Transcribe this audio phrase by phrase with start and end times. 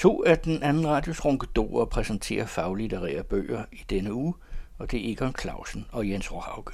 [0.00, 4.34] To af den anden radios ronkedorer præsenterer faglitterære bøger i denne uge,
[4.78, 6.72] og det er Egon Clausen og Jens Rohauke.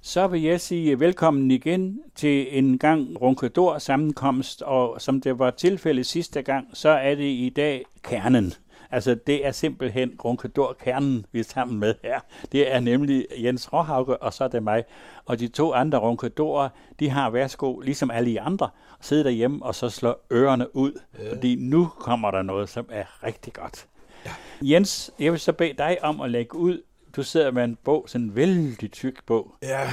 [0.00, 5.50] Så vil jeg sige velkommen igen til en gang Runkedor sammenkomst, og som det var
[5.50, 8.54] tilfældet sidste gang, så er det i dag kernen.
[8.92, 12.20] Altså, det er simpelthen Runkedor-kernen, vi er sammen med her.
[12.52, 14.84] Det er nemlig Jens Råhauke, og så er det mig.
[15.24, 16.68] Og de to andre Runkedorer,
[17.00, 18.70] de har værsgo, ligesom alle de andre,
[19.00, 21.00] sidde derhjemme og så slå ørerne ud.
[21.18, 21.32] Ja.
[21.32, 23.86] Fordi nu kommer der noget, som er rigtig godt.
[24.26, 24.30] Ja.
[24.62, 26.82] Jens, jeg vil så bede dig om at lægge ud.
[27.16, 29.54] Du sidder med en bog, sådan en vældig tyk bog.
[29.62, 29.90] Ja,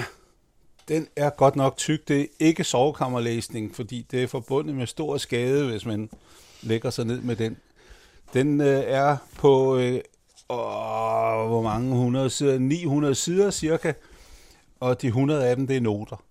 [0.88, 2.07] den er godt nok tyk.
[2.07, 6.09] Det er ikke sovekammerlæsning, fordi det er forbundet med stor skade, hvis man
[6.62, 7.57] lægger sig ned med den.
[8.34, 10.02] Den øh, er på, øh,
[10.50, 12.60] åh, hvor mange 100 sider?
[12.60, 13.94] 900 sider cirka,
[14.80, 16.24] og de 100 af dem, det er noter.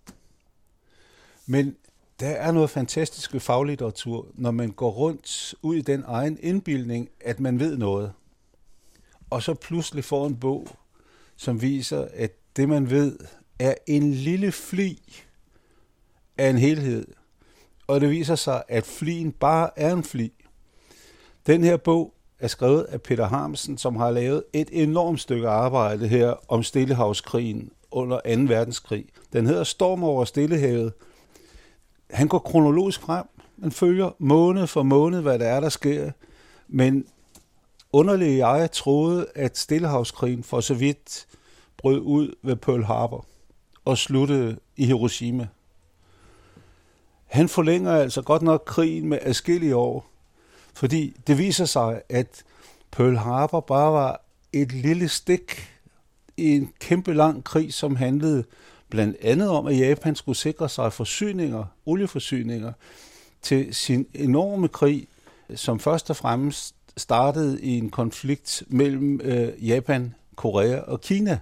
[1.46, 1.76] Men
[2.20, 7.08] der er noget fantastisk ved faglitteratur, når man går rundt ud i den egen indbildning,
[7.20, 8.12] at man ved noget.
[9.30, 10.68] Og så pludselig får en bog,
[11.36, 13.18] som viser, at det man ved,
[13.58, 15.02] er en lille fli
[16.38, 17.06] af en helhed.
[17.86, 20.32] Og det viser sig, at flien bare er en fli.
[21.48, 26.08] Den her bog er skrevet af Peter Harmsen, som har lavet et enormt stykke arbejde
[26.08, 28.22] her om Stillehavskrigen under 2.
[28.54, 29.06] verdenskrig.
[29.32, 30.92] Den hedder Storm over Stillehavet.
[32.10, 33.24] Han går kronologisk frem.
[33.56, 36.10] Man følger måned for måned, hvad der er, der sker.
[36.68, 37.06] Men
[37.92, 41.26] underligt jeg troede, at Stillehavskrigen for så vidt
[41.76, 43.26] brød ud ved Pearl Harbor
[43.84, 45.48] og sluttede i Hiroshima.
[47.26, 50.17] Han forlænger altså godt nok krigen med adskillige år,
[50.78, 52.44] fordi det viser sig, at
[52.90, 55.70] Pearl Harbor bare var et lille stik
[56.36, 58.44] i en kæmpe lang krig, som handlede
[58.90, 62.72] blandt andet om, at Japan skulle sikre sig forsyninger, olieforsyninger,
[63.42, 65.08] til sin enorme krig,
[65.54, 71.38] som først og fremmest startede i en konflikt mellem øh, Japan, Korea og Kina.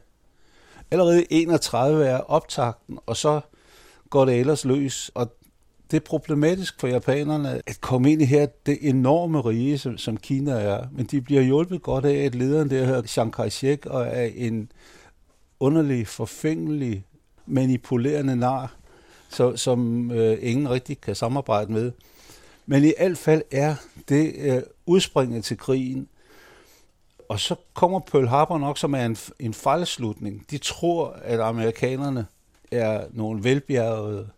[0.91, 3.41] Allerede 31 er optakten, og så
[4.11, 5.33] går det ellers løs, og
[5.91, 10.17] det er problematisk for japanerne at komme ind i her det enorme rige, som, som
[10.17, 10.87] Kina er.
[10.93, 14.73] Men de bliver hjulpet godt af, at lederen der hedder Chiang Kai-shek og er en
[15.61, 17.05] underlig, forfængelig,
[17.47, 18.75] manipulerende nar,
[19.31, 21.93] så, som øh, ingen rigtig kan samarbejde med.
[22.67, 23.75] Men i alt fald er
[24.09, 26.09] det øh, udspringet til krigen.
[27.29, 30.45] Og så kommer Pearl Harbor nok, som er en, en fejlslutning.
[30.51, 32.27] De tror, at amerikanerne
[32.73, 34.29] er nogle velbjergede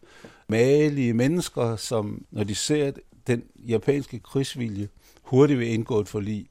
[0.49, 2.93] malige mennesker, som når de ser
[3.27, 4.89] den japanske krigsvilje,
[5.23, 6.49] hurtigt vil indgå et forlig.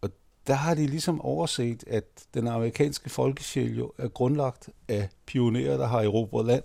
[0.00, 0.10] Og
[0.46, 2.04] der har de ligesom overset, at
[2.34, 6.62] den amerikanske folkesjæl jo er grundlagt af pionerer, der har erobret land.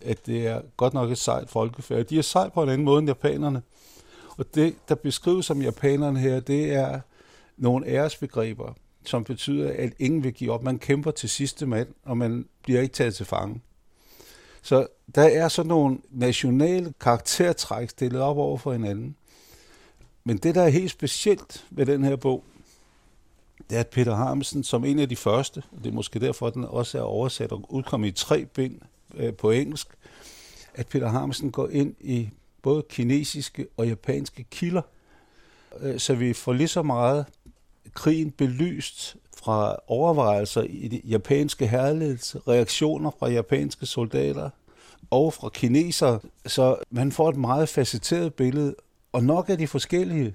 [0.00, 2.06] At det er godt nok et sejt folkefærd.
[2.06, 3.62] De er sej på en anden måde end japanerne.
[4.36, 7.00] Og det, der beskrives som japanerne her, det er
[7.56, 8.72] nogle æresbegreber,
[9.04, 10.62] som betyder, at ingen vil give op.
[10.62, 13.60] Man kæmper til sidste mand, og man bliver ikke taget til fange.
[14.62, 19.16] Så der er sådan nogle nationale karaktertræk stillet op over for hinanden.
[20.24, 22.44] Men det, der er helt specielt ved den her bog,
[23.70, 26.46] det er, at Peter Harmsen, som en af de første, og det er måske derfor,
[26.46, 28.80] at den også er oversat og udkommet i tre bind
[29.14, 29.88] øh, på engelsk,
[30.74, 32.28] at Peter Harmsen går ind i
[32.62, 34.82] både kinesiske og japanske kilder,
[35.80, 37.26] øh, så vi får lige så meget
[37.94, 44.50] krigen belyst fra overvejelser i de japanske herledes, reaktioner fra japanske soldater
[45.10, 48.74] og fra kinesere, så man får et meget facetteret billede,
[49.12, 50.34] og nok er de forskellige,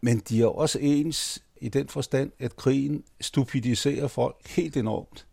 [0.00, 5.26] men de er også ens i den forstand, at krigen stupidiserer folk helt enormt.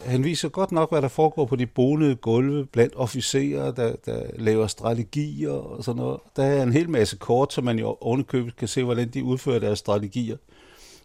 [0.00, 4.22] Han viser godt nok, hvad der foregår på de bonede gulve blandt officerer, der, der
[4.34, 6.20] laver strategier og sådan noget.
[6.36, 9.58] Der er en hel masse kort, som man jo ovenikøbet kan se, hvordan de udfører
[9.58, 10.36] deres strategier.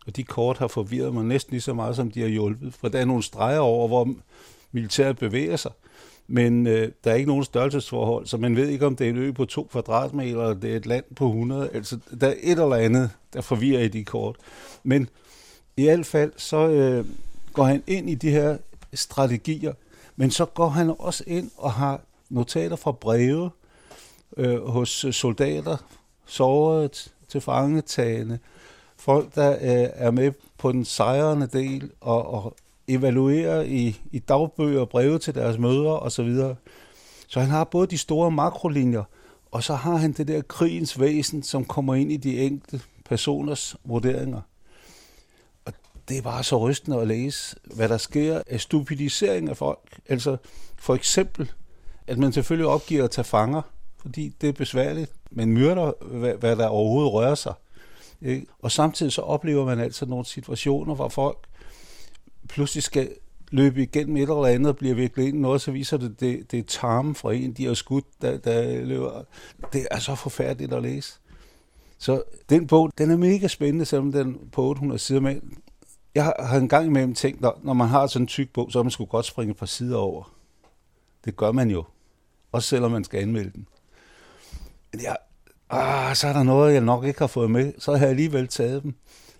[0.07, 2.73] Og de kort har forvirret mig næsten lige så meget, som de har hjulpet.
[2.73, 4.09] For der er nogle streger over, hvor
[4.71, 5.71] militæret bevæger sig.
[6.27, 9.17] Men øh, der er ikke nogen størrelsesforhold, så man ved ikke, om det er en
[9.17, 11.69] ø på to kvadratmeter, eller det er et land på 100.
[11.73, 14.35] Altså, der er et eller andet, der forvirrer i de kort.
[14.83, 15.09] Men
[15.77, 17.05] i hvert fald, så øh,
[17.53, 18.57] går han ind i de her
[18.93, 19.73] strategier,
[20.15, 23.49] men så går han også ind og har notater fra breve
[24.37, 25.77] øh, hos soldater,
[26.25, 28.39] såret til fangetagende,
[28.99, 32.55] folk, der øh, er med på den sejrende del og, og
[32.87, 36.09] evaluerer i, i dagbøger, breve til deres mødre osv.
[36.09, 36.55] Så, videre.
[37.27, 39.03] så han har både de store makrolinjer,
[39.51, 43.75] og så har han det der krigens væsen, som kommer ind i de enkelte personers
[43.83, 44.41] vurderinger.
[45.65, 45.73] Og
[46.09, 49.99] det er bare så rystende at læse, hvad der sker af stupidisering af folk.
[50.09, 50.37] Altså
[50.77, 51.51] for eksempel,
[52.07, 53.61] at man selvfølgelig opgiver at tage fanger,
[53.97, 55.11] fordi det er besværligt.
[55.31, 57.53] man myrder, hvad, hvad der overhovedet rører sig.
[58.21, 58.47] Ikke?
[58.59, 61.47] Og samtidig så oplever man altså nogle situationer, hvor folk
[62.49, 63.09] pludselig skal
[63.51, 66.59] løbe igennem et eller andet og bliver virkelig ind noget, så viser det, det, det
[66.59, 69.23] er tarmen fra en, de har skudt, der, der løber.
[69.73, 71.19] Det er så forfærdeligt at læse.
[71.97, 75.41] Så den bog, den er mega spændende, selvom den på 800 sider med.
[76.15, 78.83] Jeg har en gang imellem tænkt, når, når man har sådan en tyk bog, så
[78.83, 80.33] man skulle godt springe et par sider over.
[81.25, 81.83] Det gør man jo.
[82.51, 83.67] Også selvom man skal anmelde den.
[84.91, 85.17] Men jeg,
[85.69, 87.73] ah, så er der noget, jeg nok ikke har fået med.
[87.77, 88.95] Så har jeg alligevel taget dem.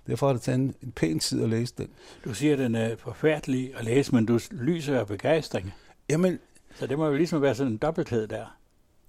[0.07, 1.89] Derfor har det taget en, en pæn tid at læse den.
[2.25, 5.73] Du siger, at den er forfærdelig at læse, men du lyser af begejstring.
[6.09, 6.39] Jamen,
[6.75, 8.45] så det må jo ligesom være sådan en dobbelthed der.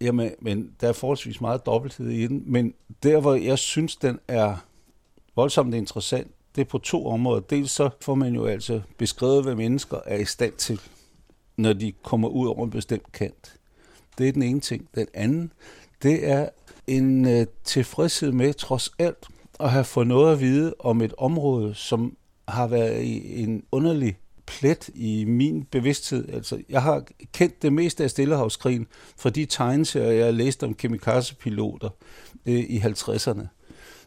[0.00, 2.42] Jamen, men der er forholdsvis meget dobbelthed i den.
[2.46, 4.56] Men der, hvor jeg synes, den er
[5.36, 7.40] voldsomt interessant, det er på to områder.
[7.40, 10.80] Dels så får man jo altså beskrevet, hvad mennesker er i stand til,
[11.56, 13.56] når de kommer ud over en bestemt kant.
[14.18, 14.88] Det er den ene ting.
[14.94, 15.52] Den anden,
[16.02, 16.48] det er
[16.86, 19.28] en øh, tilfredshed med, trods alt,
[19.60, 22.16] at have fået noget at vide om et område, som
[22.48, 26.28] har været i en underlig plet i min bevidsthed.
[26.28, 28.86] Altså, jeg har kendt det meste af Stillehavskrigen
[29.16, 31.88] fra de tegneserier, jeg har læst om kamikazepiloter
[32.46, 33.46] øh, i 50'erne.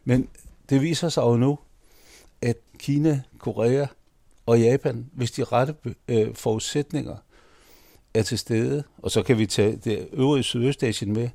[0.04, 0.28] Men
[0.70, 1.60] det viser sig jo nu,
[2.42, 3.86] at Kina, Korea
[4.46, 5.75] og Japan, hvis de rette
[6.08, 7.16] øh, forudsætninger
[8.14, 11.30] er til stede, og så kan vi tage det øvrige Sydøstasien med,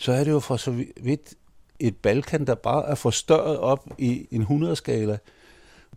[0.00, 1.34] så er det jo for så vidt
[1.78, 5.18] et Balkan, der bare er forstørret op i en 100-skala.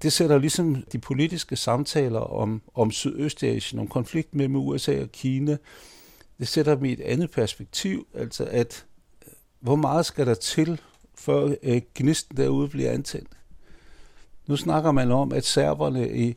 [0.02, 5.58] Det sætter ligesom de politiske samtaler om, om Sydøstasien, om konflikt mellem USA og Kina,
[6.40, 8.86] det sætter dem i et andet perspektiv, altså at
[9.28, 10.82] øh, hvor meget skal der til,
[11.16, 13.30] før øh, gnisten derude bliver antændt?
[14.48, 16.36] Nu snakker man om, at serberne, i,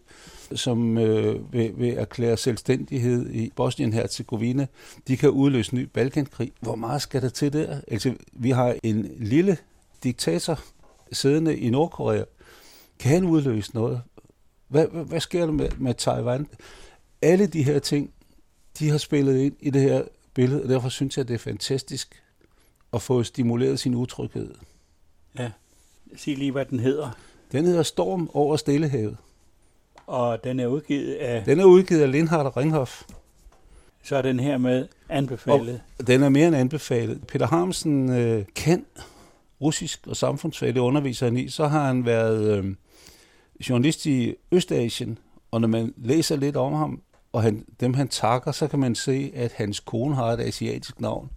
[0.55, 4.67] som øh, vil, vil erklære selvstændighed i Bosnien-Herzegovina,
[5.09, 6.53] de kan udløse ny Balkankrig.
[6.61, 7.81] Hvor meget skal der til der?
[7.89, 9.57] Altså, vi har en lille
[10.03, 10.61] diktator
[11.13, 12.25] siddende i Nordkorea.
[12.99, 14.03] Kan han udløse noget?
[14.69, 16.47] Hvad, hvad, hvad sker der med, med Taiwan?
[17.23, 18.11] Alle de her ting,
[18.79, 20.03] de har spillet ind i det her
[20.35, 22.23] billede, og derfor synes jeg, det er fantastisk
[22.93, 24.55] at få stimuleret sin utryghed.
[25.39, 25.51] Ja.
[26.17, 27.11] Sig lige, hvad den hedder.
[27.53, 29.17] Den hedder Storm over Stillehavet.
[30.07, 31.45] Og den er udgivet af...
[31.45, 33.03] Den er udgivet af Lindhardt og Ringhoff.
[34.03, 35.81] Så er den her med anbefalet.
[35.99, 37.27] Og den er mere end anbefalet.
[37.27, 38.87] Peter Harmsen øh, kan
[39.61, 41.49] russisk og samfundsfag, det underviser han i.
[41.49, 42.75] Så har han været øh,
[43.69, 45.19] journalist i Østasien,
[45.51, 47.03] og når man læser lidt om ham,
[47.33, 51.01] og han, dem han takker, så kan man se, at hans kone har et asiatisk
[51.01, 51.31] navn.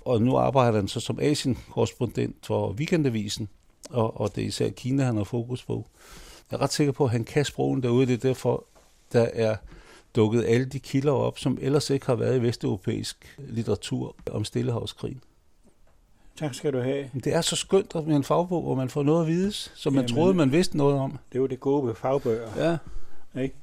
[0.00, 3.48] Og nu arbejder han så som Asien-korrespondent for Weekendavisen
[3.90, 5.86] og, og det er især Kina, han har fokus på.
[6.50, 8.06] Jeg er ret sikker på, at han kan sprogen derude.
[8.06, 8.64] Det er derfor,
[9.12, 9.56] der er
[10.16, 15.20] dukket alle de kilder op, som ellers ikke har været i vesteuropæisk litteratur om Stillehavskrigen.
[16.36, 17.10] Tak skal du have.
[17.14, 20.08] Det er så skønt med en fagbog, hvor man får noget at vide, som man
[20.08, 21.10] troede, man vidste noget om.
[21.10, 22.48] Det er jo det gode ved fagbøger.
[22.56, 22.76] Ja.
[23.42, 23.54] Ikke?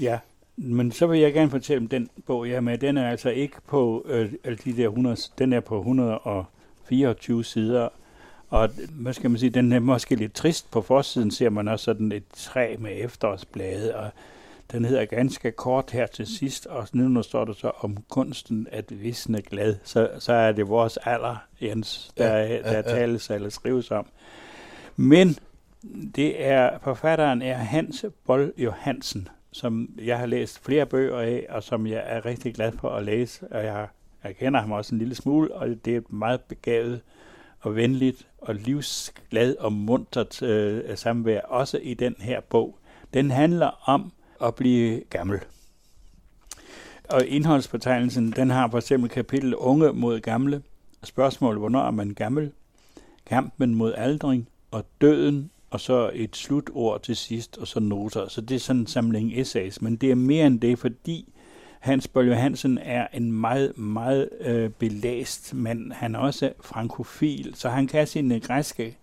[0.00, 0.18] Ja,
[0.56, 2.78] men så vil jeg gerne fortælle om den bog, jeg med.
[2.78, 4.32] Den er altså ikke på øh,
[4.64, 7.88] de der 100, den er på 124 sider,
[8.54, 10.70] og hvad skal man sige, den er måske lidt trist.
[10.70, 14.10] På forsiden ser man også sådan et træ med efterårsblade, og
[14.72, 19.02] den hedder ganske kort her til sidst, og nu står der så om kunsten at
[19.02, 23.48] visne glad, så, så er det vores alder, Jens, der, ja, ja, der tales eller
[23.48, 24.06] skrives om.
[24.96, 25.36] Men
[26.16, 31.62] det er, forfatteren er Hans Bold Johansen, som jeg har læst flere bøger af, og
[31.62, 33.86] som jeg er rigtig glad for at læse, og jeg,
[34.24, 37.00] jeg kender ham også en lille smule, og det er et meget begavet
[37.64, 42.78] og venligt og livsglad og muntert øh, samvær, også i den her bog.
[43.14, 45.40] Den handler om at blive gammel.
[47.08, 50.62] Og indholdsbetegnelsen, den har for eksempel kapitel Unge mod gamle,
[51.02, 52.52] spørgsmålet, hvornår er man gammel,
[53.26, 58.28] kampen mod aldring og døden, og så et slutord til sidst, og så noter.
[58.28, 61.33] Så det er sådan en samling essays, men det er mere end det, fordi
[61.84, 65.92] Hans Boll Johansen er en meget, meget øh, belæst mand.
[65.92, 68.96] Han er også frankofil, så han kan sine øh, græske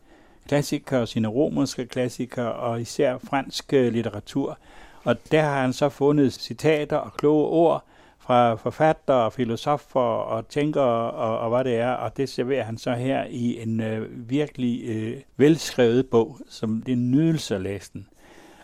[0.48, 4.58] klassikere, sine romerske klassikere og især fransk øh, litteratur.
[5.04, 7.84] Og der har han så fundet citater og kloge ord
[8.20, 12.94] fra forfattere, filosofer og tænkere og, og hvad det er, og det serverer han så
[12.94, 17.94] her i en øh, virkelig øh, velskrevet bog, som det er en nydelse at læse
[17.94, 18.08] den.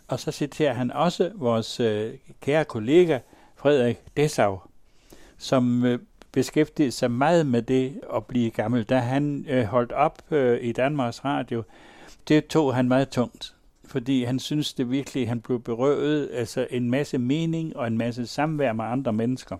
[0.07, 3.19] Og så citerer han også vores øh, kære kollega,
[3.57, 4.59] Frederik Dessau,
[5.37, 5.99] som øh,
[6.31, 8.83] beskæftigede sig meget med det at blive gammel.
[8.83, 11.63] Da han øh, holdt op øh, i Danmarks Radio,
[12.27, 16.91] det tog han meget tungt, fordi han synes det virkelig, han blev berøvet altså en
[16.91, 19.57] masse mening og en masse samvær med andre mennesker.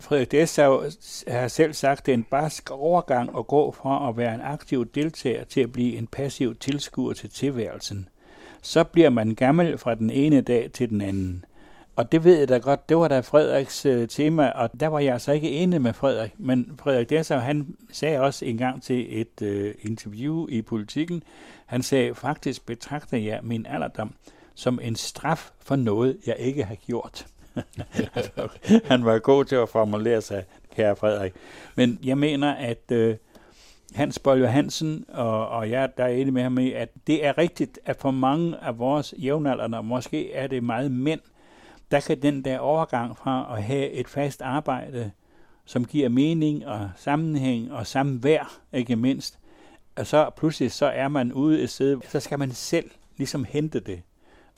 [0.00, 0.82] Frederik Dessau
[1.28, 4.40] har selv sagt, at det er en barsk overgang at gå fra at være en
[4.40, 8.08] aktiv deltager til at blive en passiv tilskuer til tilværelsen.
[8.62, 11.44] Så bliver man gammel fra den ene dag til den anden.
[12.00, 14.98] Og det ved jeg da godt, det var da Frederiks øh, tema, og der var
[14.98, 16.34] jeg altså ikke enig med Frederik.
[16.38, 21.22] Men Frederik Dessau, han sagde også en gang til et øh, interview i Politiken,
[21.66, 24.14] han sagde, faktisk betragter jeg min alderdom
[24.54, 27.26] som en straf for noget, jeg ikke har gjort.
[28.90, 30.44] han var god til at formulere sig,
[30.76, 31.32] kære Frederik.
[31.74, 33.16] Men jeg mener, at øh,
[33.94, 37.38] Hans Boll Hansen og, og jeg, der er enig med ham i, at det er
[37.38, 41.20] rigtigt, at for mange af vores jævnaldrende, måske er det meget mænd,
[41.90, 45.10] der kan den der overgang fra at have et fast arbejde,
[45.64, 49.38] som giver mening og sammenhæng og samvær, ikke mindst,
[49.96, 53.80] og så pludselig så er man ude et sted, så skal man selv ligesom hente
[53.80, 54.02] det.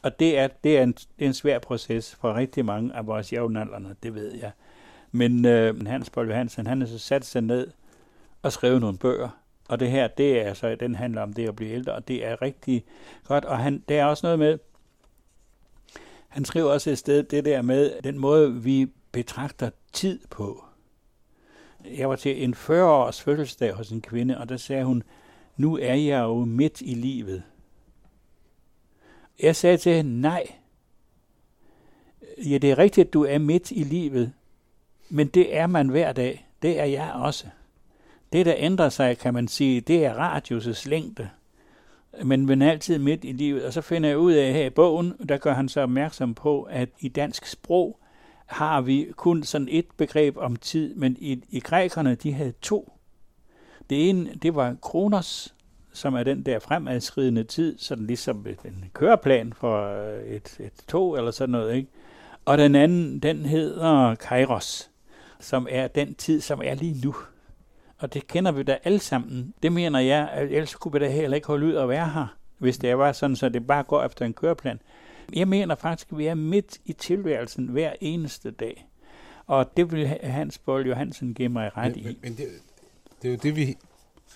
[0.03, 3.07] Og det er, det er, en, det er en svær proces for rigtig mange af
[3.07, 4.51] vores jævnaldrende, det ved jeg.
[5.12, 7.71] Men øh, Hans Bold Johansen, han har så sat sig ned
[8.43, 9.29] og skrevet nogle bøger.
[9.69, 12.27] Og det her, det er altså, den handler om det at blive ældre, og det
[12.27, 12.85] er rigtig
[13.25, 13.45] godt.
[13.45, 14.59] Og han, det er også noget med,
[16.33, 20.65] han skriver også et sted det der med den måde, vi betragter tid på.
[21.85, 25.03] Jeg var til en 40-års fødselsdag hos en kvinde, og der sagde hun,
[25.57, 27.43] nu er jeg jo midt i livet.
[29.43, 30.47] Jeg sagde til hende, nej.
[32.47, 34.33] Ja, det er rigtigt, at du er midt i livet,
[35.09, 36.47] men det er man hver dag.
[36.62, 37.47] Det er jeg også.
[38.33, 41.31] Det, der ændrer sig, kan man sige, det er radius' længde.
[42.25, 43.64] Men man altid midt i livet.
[43.64, 46.62] Og så finder jeg ud af her i bogen, der gør han så opmærksom på,
[46.62, 47.99] at i dansk sprog
[48.47, 52.92] har vi kun sådan et begreb om tid, men i, i grækerne, de havde to.
[53.90, 55.54] Det ene, det var kronos,
[55.92, 61.19] som er den der fremadskridende tid, sådan ligesom en køreplan for øh, et, et tog
[61.19, 61.88] eller sådan noget, ikke?
[62.45, 64.90] Og den anden, den hedder kairos,
[65.40, 67.14] som er den tid, som er lige nu.
[68.02, 69.54] Og det kender vi da alle sammen.
[69.62, 72.37] Det mener jeg, at ellers kunne vi da heller ikke holde ud at være her,
[72.59, 74.80] hvis det var sådan, så det bare går efter en køreplan.
[75.32, 78.87] Jeg mener faktisk, at vi er midt i tilværelsen hver eneste dag.
[79.47, 82.04] Og det vil Hans Bold Johansen give mig ret men, i.
[82.04, 82.47] Men, men det,
[83.23, 83.76] det er jo det, vi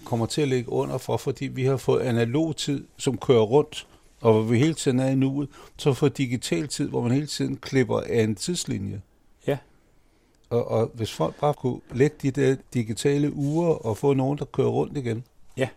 [0.04, 3.87] kommer til at lægge under for, fordi vi har fået analog tid, som kører rundt,
[4.20, 7.26] og hvor vi hele tiden er i nuet, så får digital tid, hvor man hele
[7.26, 9.02] tiden klipper af en tidslinje.
[10.50, 14.45] Og, og hvis folk bare kunne lægge de der digitale uger og få nogen, der
[14.45, 15.25] kører rundt igen.
[15.57, 15.69] Ja,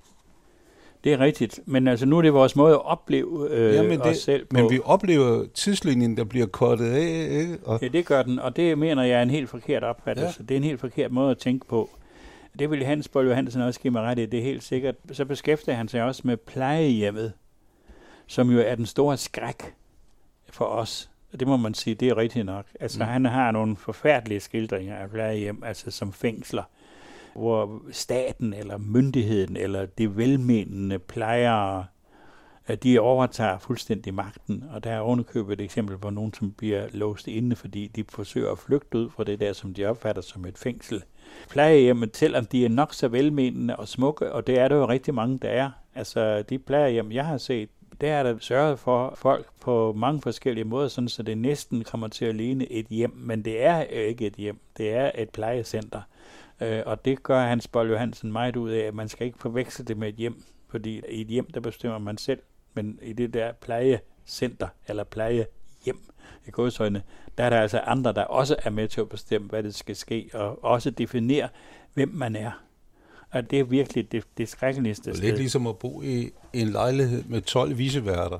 [1.03, 1.59] det er rigtigt.
[1.65, 4.45] Men altså nu er det vores måde at opleve øh, ja, men os det, selv
[4.45, 4.57] på.
[4.57, 7.27] Men vi oplever tidslinjen, der bliver kortet af.
[7.29, 7.57] Ikke?
[7.65, 10.35] Og, Ja, det gør den, og det mener jeg er en helt forkert opfattelse.
[10.39, 10.43] Ja.
[10.43, 11.89] Det er en helt forkert måde at tænke på.
[12.59, 14.95] Det vil Hans Bold Johansen også give mig ret i, det er helt sikkert.
[15.11, 17.33] Så beskæftiger han sig også med plejehjemmet,
[18.27, 19.73] som jo er den store skræk
[20.49, 21.09] for os.
[21.31, 22.65] Det må man sige, det er rigtigt nok.
[22.79, 23.09] Altså, mm.
[23.09, 26.63] han har nogle forfærdelige skildringer af plejehjem, altså som fængsler,
[27.35, 31.85] hvor staten eller myndigheden eller de velmenende plejere,
[32.67, 34.63] at de overtager fuldstændig magten.
[34.73, 38.51] Og der er ovenikøbet et eksempel på nogen, som bliver låst inde, fordi de forsøger
[38.51, 41.03] at flygte ud fra det der, som de opfatter som et fængsel.
[41.49, 45.13] Plejehjemmet, selvom de er nok så velmenende og smukke, og det er der jo rigtig
[45.13, 45.71] mange, der er.
[45.95, 47.69] Altså, de plejehjem, jeg har set,
[48.01, 52.07] der er der sørget for folk på mange forskellige måder, sådan så det næsten kommer
[52.07, 56.01] til at ligne et hjem, men det er ikke et hjem, det er et plejecenter.
[56.61, 59.85] Øh, og det gør Hans Bold Johansen meget ud af, at man skal ikke forveksle
[59.85, 62.39] det med et hjem, fordi i et hjem, der bestemmer man selv,
[62.73, 65.99] men i det der plejecenter, eller plejehjem
[66.47, 67.03] i godsøjne,
[67.37, 69.95] der er der altså andre, der også er med til at bestemme, hvad det skal
[69.95, 71.49] ske, og også definere,
[71.93, 72.51] hvem man er.
[73.31, 75.25] Og det er virkelig det, det skrækkeligste det er sted.
[75.27, 78.39] lidt ligesom at bo i en lejlighed med 12 viseværter.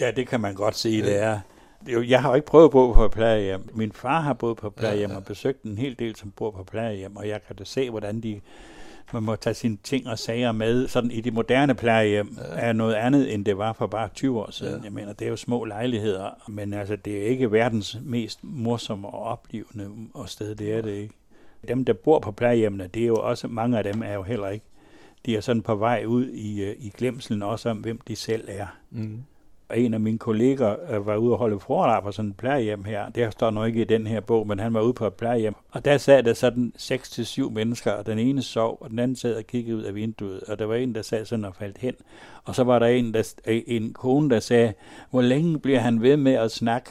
[0.00, 1.06] Ja, det kan man godt sige, Ja.
[1.10, 1.40] det er.
[2.02, 3.68] Jeg har jo ikke prøvet at bo på plejehjem.
[3.74, 5.18] Min far har boet på plejehjem Ja, ja.
[5.18, 8.20] og besøgt en hel del, som bor på plejehjem, og jeg kan da se, hvordan
[8.20, 8.40] de
[9.12, 10.88] man må tage sine ting og sager med.
[10.88, 12.42] Sådan i de moderne plejehjem ja.
[12.60, 14.72] er noget andet, end det var for bare 20 år siden.
[14.72, 14.78] Ja.
[14.78, 14.84] Ja.
[14.84, 19.08] Jeg mener, det er jo små lejligheder, men altså, det er ikke verdens mest morsomme
[19.08, 21.14] og oplevende og sted, det er det ikke.
[21.68, 24.48] Dem, der bor på plejehjemmene, det er jo også, mange af dem er jo heller
[24.48, 24.64] ikke.
[25.26, 28.44] De er sådan på vej ud i, øh, i glemselen også om, hvem de selv
[28.48, 28.66] er.
[28.90, 29.22] Mm.
[29.68, 32.84] Og en af mine kolleger øh, var ude og holde foredrag på sådan et plejehjem
[32.84, 33.08] her.
[33.08, 35.54] Det står nok ikke i den her bog, men han var ude på et plejehjem.
[35.70, 39.36] Og der sad der sådan 6-7 mennesker, og den ene sov, og den anden sad
[39.36, 40.42] og kiggede ud af vinduet.
[40.42, 41.94] Og der var en, der sad sådan og faldt hen.
[42.44, 44.72] Og så var der en, der, øh, en kone, der sagde,
[45.10, 46.90] hvor længe bliver han ved med at snakke?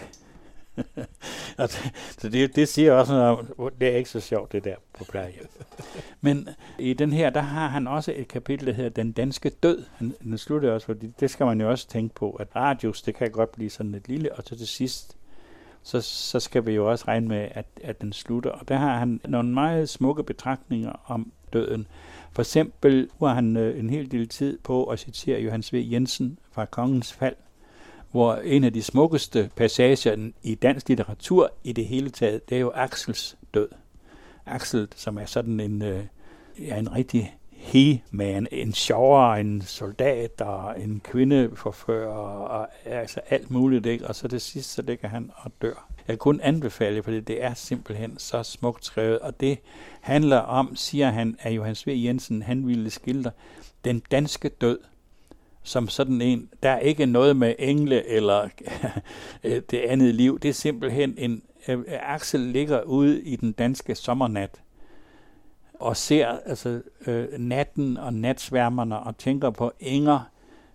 [1.57, 4.63] og det, så det, det siger også noget om, det er ikke så sjovt det
[4.63, 5.47] der på plejehjem.
[6.21, 9.83] Men i den her, der har han også et kapitel, der hedder Den danske død.
[9.95, 13.15] Han, den slutter også, fordi det skal man jo også tænke på, at radius, det
[13.15, 15.17] kan godt blive sådan lidt lille, og så til sidst,
[15.83, 18.51] så, så skal vi jo også regne med, at, at den slutter.
[18.51, 21.87] Og der har han nogle meget smukke betragtninger om døden.
[22.31, 25.75] For eksempel var han øh, en hel del tid på at citere Johannes V.
[25.91, 27.35] Jensen fra Kongens Fald,
[28.15, 32.59] hvor en af de smukkeste passager i dansk litteratur i det hele taget, det er
[32.59, 33.69] jo Axels død.
[34.45, 36.03] Axel, som er sådan en, øh,
[36.59, 42.17] ja, en rigtig he-man, en sjovere, en soldat og en kvindeforfører
[42.47, 44.07] og altså alt muligt, ikke?
[44.07, 45.87] og så det sidste, så ligger han og dør.
[45.97, 49.59] Jeg kan kun anbefale, fordi det er simpelthen så smukt skrevet, og det
[50.01, 51.89] handler om, siger han, at Johannes V.
[51.95, 53.31] Jensen, han ville skildre
[53.85, 54.79] den danske død,
[55.65, 58.49] som sådan en, der er ikke noget med engle eller
[59.43, 60.39] øh, det andet liv.
[60.39, 64.61] Det er simpelthen en, øh, Axel ligger ude i den danske sommernat
[65.79, 70.19] og ser altså øh, natten og natsværmerne og tænker på enger,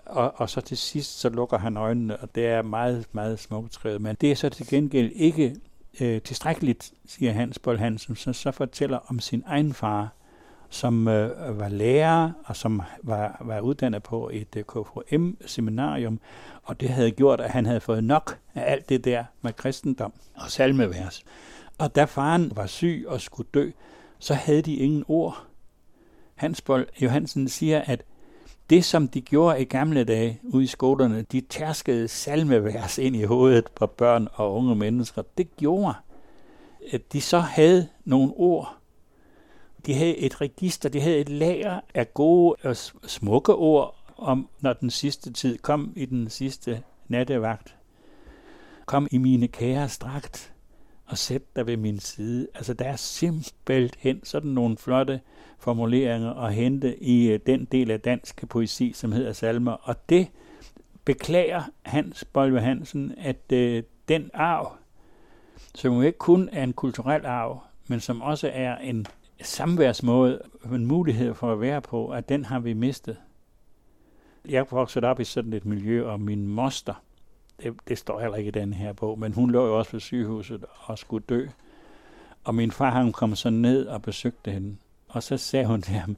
[0.07, 3.75] og, og så til sidst så lukker han øjnene, og det er meget, meget smukt
[3.75, 4.01] skrevet.
[4.01, 5.57] Men det er så til gengæld ikke
[6.01, 10.09] øh, tilstrækkeligt, siger Hans Bold Hansen, som så fortæller om sin egen far,
[10.71, 16.21] som øh, var lærer og som var, var uddannet på et øh, KFM-seminarium,
[16.63, 20.13] og det havde gjort, at han havde fået nok af alt det der med kristendom
[20.35, 21.25] og salmevers.
[21.79, 23.71] Og da faren var syg og skulle dø,
[24.19, 25.47] så havde de ingen ord.
[26.35, 28.03] Hans Bold Johansen siger, at
[28.71, 33.23] det, som de gjorde i gamle dage ude i skolerne, de tærskede salmevers ind i
[33.23, 35.23] hovedet på børn og unge mennesker.
[35.39, 35.95] Det gjorde,
[36.93, 38.80] at de så havde nogle ord.
[39.87, 44.73] De havde et register, de havde et lager af gode og smukke ord om, når
[44.73, 47.77] den sidste tid kom i den sidste nattevagt.
[48.87, 50.53] Kom i mine kære strakt
[51.07, 52.49] og sæt dig ved min side.
[52.55, 55.21] Altså, der er simpelthen sådan nogle flotte
[55.59, 59.73] formuleringer at hente i øh, den del af dansk poesi, som hedder salmer.
[59.73, 60.29] Og det
[61.05, 64.73] beklager Hans Bolve Hansen, at øh, den arv,
[65.75, 69.07] som jo ikke kun er en kulturel arv, men som også er en
[69.43, 70.43] samværsmåde,
[70.73, 73.17] en mulighed for at være på, at den har vi mistet.
[74.49, 76.95] Jeg voksede op i sådan et miljø, og min moster,
[77.63, 79.99] det, det står heller ikke i den her bog, men hun lå jo også på
[79.99, 81.47] sygehuset og skulle dø.
[82.45, 84.77] Og min far, han kom så ned og besøgte hende.
[85.09, 86.17] Og så sagde hun til ham,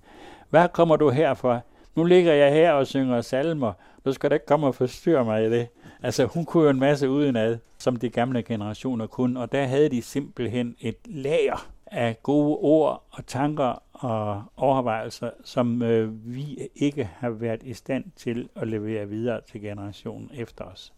[0.50, 1.64] hvad kommer du her for?
[1.94, 3.72] Nu ligger jeg her og synger salmer.
[4.04, 5.68] Du skal da ikke komme og forstyrre mig i det.
[6.02, 9.88] Altså, hun kunne jo en masse udenad, som de gamle generationer kunne, og der havde
[9.88, 17.04] de simpelthen et lager af gode ord og tanker og overvejelser, som øh, vi ikke
[17.04, 20.92] har været i stand til at levere videre til generationen efter os.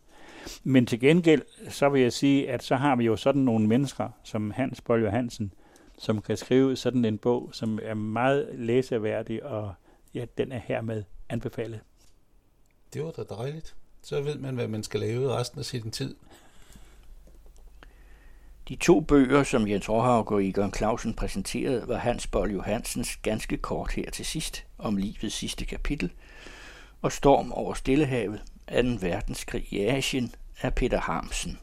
[0.64, 4.08] Men til gengæld, så vil jeg sige, at så har vi jo sådan nogle mennesker,
[4.22, 5.52] som Hans Boll Hansen,
[5.98, 9.74] som kan skrive sådan en bog, som er meget læseværdig, og
[10.14, 11.80] ja, den er hermed anbefalet.
[12.94, 13.76] Det var da dejligt.
[14.02, 16.16] Så ved man, hvad man skal lave resten af sin tid.
[18.68, 23.56] De to bøger, som Jens Råhaug og Egon Clausen præsenterede, var Hans Boll Johansens ganske
[23.56, 26.12] kort her til sidst, om livets sidste kapitel,
[27.02, 28.76] og Storm over Stillehavet, 2.
[29.00, 31.58] verdenskrig i Asien af Peter Harmsen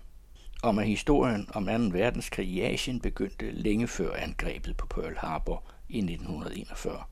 [0.64, 1.72] om at historien om 2.
[1.98, 7.04] verdenskrig i Asien begyndte længe før angrebet på Pearl Harbor i 1941.